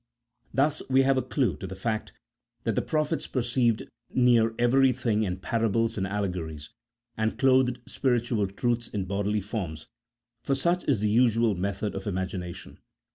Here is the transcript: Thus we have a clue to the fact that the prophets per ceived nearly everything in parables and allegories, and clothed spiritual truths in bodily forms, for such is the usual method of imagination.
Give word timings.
Thus 0.51 0.81
we 0.89 1.03
have 1.03 1.15
a 1.17 1.21
clue 1.21 1.57
to 1.57 1.67
the 1.67 1.75
fact 1.75 2.11
that 2.63 2.73
the 2.73 2.81
prophets 2.81 3.27
per 3.27 3.43
ceived 3.43 3.87
nearly 4.09 4.55
everything 4.57 5.21
in 5.21 5.37
parables 5.37 5.95
and 5.95 6.07
allegories, 6.07 6.71
and 7.17 7.37
clothed 7.37 7.77
spiritual 7.87 8.47
truths 8.47 8.87
in 8.87 9.05
bodily 9.05 9.41
forms, 9.41 9.85
for 10.43 10.55
such 10.55 10.83
is 10.85 11.01
the 11.01 11.11
usual 11.11 11.53
method 11.53 11.93
of 11.93 12.07
imagination. 12.07 12.79